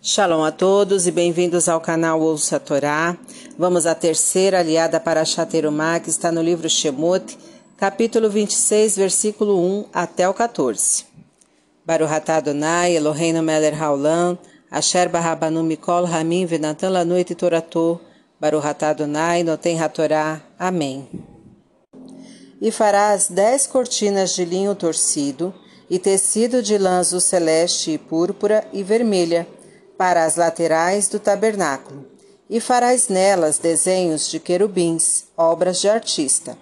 [0.00, 3.16] Shalom a todos e bem-vindos ao canal Ouça a Torá.
[3.58, 7.38] Vamos à terceira aliada para Shaterumá, que está no livro Shemot,
[7.76, 11.04] capítulo 26, versículo 1 até o 14.
[11.84, 14.38] Baruch Adonai, Eloheinu melech haolam,
[14.70, 18.00] asher barabanu mikol hamim venatan lanoit torato,
[18.40, 20.40] Baruch atah Adonai, noten hatorá.
[20.58, 21.08] Amém.
[22.60, 25.54] E farás dez cortinas de linho torcido
[25.88, 29.46] e tecido de lã azul celeste e púrpura e vermelha,
[30.02, 32.04] para as laterais do tabernáculo,
[32.50, 36.58] e farás nelas desenhos de querubins, obras de artista.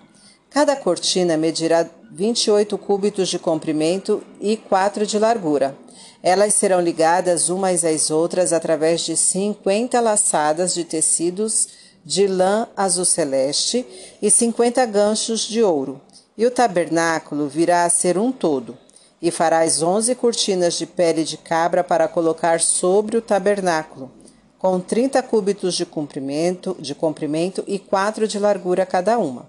[0.50, 5.74] Cada cortina medirá 28 cúbitos de comprimento e 4 de largura.
[6.22, 11.66] Elas serão ligadas umas às outras através de 50 laçadas de tecidos
[12.04, 13.86] de lã azul celeste
[14.20, 15.98] e 50 ganchos de ouro.
[16.36, 18.76] E o tabernáculo virá a ser um todo
[19.20, 24.10] e farás onze cortinas de pele de cabra para colocar sobre o tabernáculo,
[24.58, 29.46] com trinta cúbitos de comprimento, de comprimento e quatro de largura cada uma.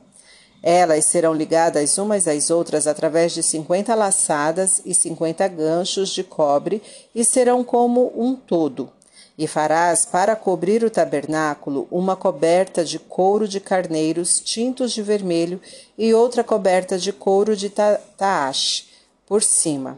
[0.64, 6.82] Elas serão ligadas umas às outras através de cinquenta laçadas e cinquenta ganchos de cobre
[7.16, 8.90] e serão como um todo.
[9.38, 15.60] E farás para cobrir o tabernáculo uma coberta de couro de carneiros tintos de vermelho
[15.98, 18.91] e outra coberta de couro de taash
[19.32, 19.98] por cima.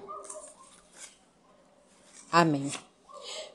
[2.32, 2.72] Amém.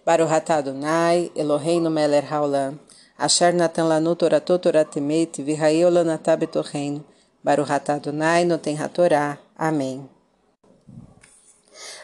[0.05, 2.81] Baruch Adonai, Eloheinu melech haolam,
[3.17, 7.05] asher natan lanu toratot toratemet, v'hayeu lanatah betorreino,
[7.45, 9.39] Baruch atah Adonai, noten hatorá.
[9.57, 10.11] Amém.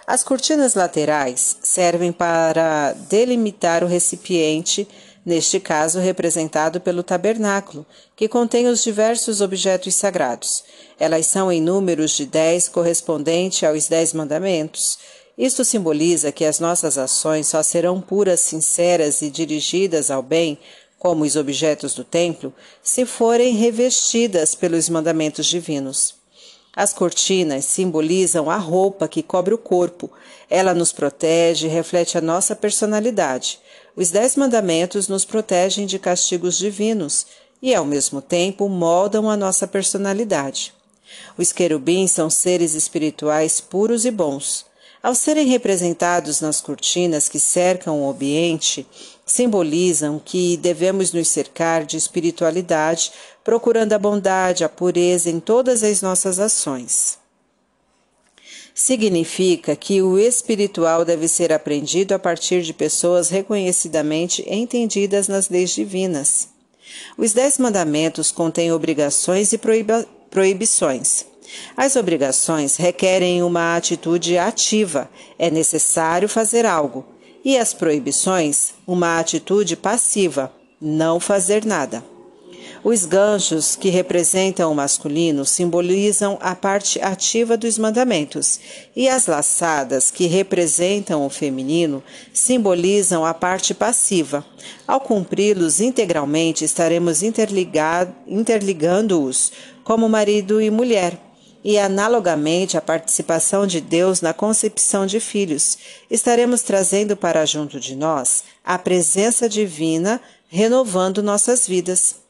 [0.06, 4.86] As cortinas laterais servem para delimitar o recipiente
[5.24, 10.64] neste caso representado pelo tabernáculo, que contém os diversos objetos sagrados.
[10.98, 14.98] Elas são em números de dez, correspondente aos dez mandamentos.
[15.36, 20.58] Isto simboliza que as nossas ações só serão puras, sinceras e dirigidas ao bem,
[20.98, 22.52] como os objetos do templo,
[22.82, 26.14] se forem revestidas pelos mandamentos divinos.
[26.76, 30.10] As cortinas simbolizam a roupa que cobre o corpo.
[30.50, 33.60] Ela nos protege e reflete a nossa personalidade.
[33.96, 37.26] Os Dez Mandamentos nos protegem de castigos divinos
[37.62, 40.74] e, ao mesmo tempo, moldam a nossa personalidade.
[41.38, 44.66] Os querubins são seres espirituais puros e bons.
[45.00, 48.84] Ao serem representados nas cortinas que cercam o ambiente,
[49.24, 53.12] simbolizam que devemos nos cercar de espiritualidade,
[53.44, 57.22] procurando a bondade, a pureza em todas as nossas ações
[58.74, 65.70] significa que o espiritual deve ser aprendido a partir de pessoas reconhecidamente entendidas nas leis
[65.70, 66.48] divinas.
[67.16, 69.60] Os Dez Mandamentos contêm obrigações e
[70.28, 71.24] proibições.
[71.76, 75.08] As obrigações requerem uma atitude ativa,
[75.38, 77.04] é necessário fazer algo,
[77.44, 82.02] e as proibições, uma atitude passiva, não fazer nada.
[82.84, 88.60] Os ganchos, que representam o masculino, simbolizam a parte ativa dos mandamentos,
[88.94, 94.44] e as laçadas, que representam o feminino, simbolizam a parte passiva.
[94.86, 99.50] Ao cumpri-los integralmente, estaremos interligando-os
[99.82, 101.18] como marido e mulher
[101.64, 105.78] e, analogamente, a participação de Deus na concepção de filhos.
[106.10, 112.23] Estaremos trazendo para junto de nós a presença divina, renovando nossas vidas.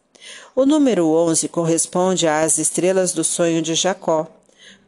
[0.55, 4.27] O número 11 corresponde às estrelas do sonho de Jacó.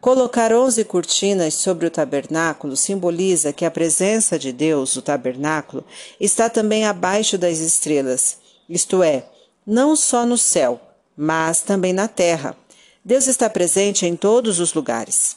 [0.01, 5.85] Colocar onze cortinas sobre o tabernáculo simboliza que a presença de Deus, o tabernáculo,
[6.21, 8.39] está também abaixo das estrelas,
[8.69, 9.27] isto é,
[9.67, 10.81] não só no céu,
[11.17, 12.57] mas também na terra.
[13.05, 15.37] Deus está presente em todos os lugares.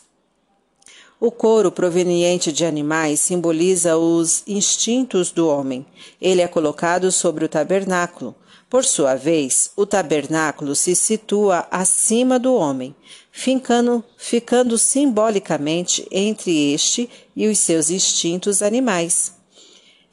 [1.19, 5.85] O couro proveniente de animais simboliza os instintos do homem.
[6.21, 8.33] Ele é colocado sobre o tabernáculo.
[8.69, 12.95] Por sua vez, o tabernáculo se situa acima do homem,
[13.31, 19.33] ficando, ficando simbolicamente entre este e os seus instintos animais.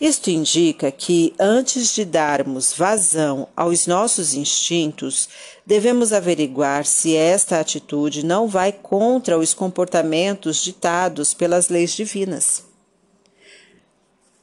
[0.01, 5.29] Isto indica que, antes de darmos vazão aos nossos instintos,
[5.65, 12.63] devemos averiguar se esta atitude não vai contra os comportamentos ditados pelas leis divinas.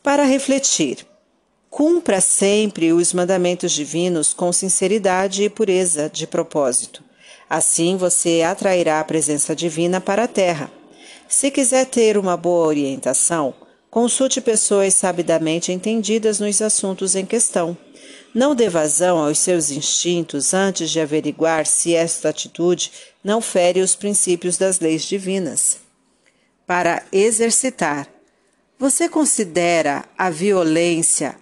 [0.03, 1.05] Para refletir,
[1.75, 7.03] Cumpra sempre os mandamentos divinos com sinceridade e pureza de propósito.
[7.49, 10.71] Assim você atrairá a presença divina para a terra.
[11.27, 13.55] Se quiser ter uma boa orientação,
[13.89, 17.75] consulte pessoas sabidamente entendidas nos assuntos em questão.
[18.35, 22.91] Não dê vazão aos seus instintos antes de averiguar se esta atitude
[23.23, 25.77] não fere os princípios das leis divinas.
[26.67, 28.07] Para exercitar
[28.77, 31.41] Você considera a violência